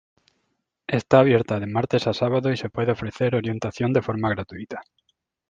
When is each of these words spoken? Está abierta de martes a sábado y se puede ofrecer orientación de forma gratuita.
Está 0.87 1.19
abierta 1.19 1.59
de 1.59 1.67
martes 1.67 2.07
a 2.07 2.15
sábado 2.15 2.51
y 2.51 2.57
se 2.57 2.71
puede 2.71 2.91
ofrecer 2.93 3.35
orientación 3.35 3.93
de 3.93 4.01
forma 4.01 4.29
gratuita. 4.31 4.81